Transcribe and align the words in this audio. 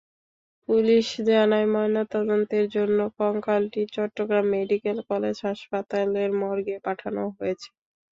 Police 0.69 1.07
জানায়, 1.29 1.67
ময়নাতদন্তের 1.73 2.65
জন্য 2.75 2.99
কঙ্কালটি 3.17 3.81
চট্টগ্রাম 3.95 4.45
মেডিকেল 4.55 4.97
কলেজ 5.09 5.37
হাসপাতালের 5.47 6.29
মর্গে 6.41 6.75
পাঠানো 6.85 7.23
হয়েছে। 7.37 7.69